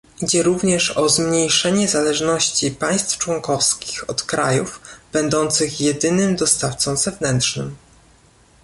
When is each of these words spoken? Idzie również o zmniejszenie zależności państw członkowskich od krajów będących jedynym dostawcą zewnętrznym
Idzie 0.21 0.43
również 0.43 0.97
o 0.97 1.09
zmniejszenie 1.09 1.87
zależności 1.87 2.71
państw 2.71 3.17
członkowskich 3.17 4.09
od 4.09 4.23
krajów 4.23 4.81
będących 5.13 5.81
jedynym 5.81 6.35
dostawcą 6.35 6.95
zewnętrznym 6.97 7.75